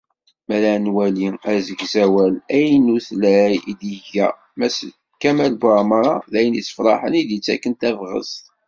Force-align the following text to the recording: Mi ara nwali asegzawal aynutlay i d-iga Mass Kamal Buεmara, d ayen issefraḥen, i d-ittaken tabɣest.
Mi 0.47 0.53
ara 0.57 0.71
nwali 0.85 1.25
asegzawal 1.49 2.33
aynutlay 2.57 3.53
i 3.71 3.73
d-iga 3.79 4.27
Mass 4.57 4.75
Kamal 5.21 5.53
Buεmara, 5.61 6.15
d 6.31 6.33
ayen 6.39 6.59
issefraḥen, 6.61 7.13
i 7.19 7.23
d-ittaken 7.29 7.73
tabɣest. 7.81 8.43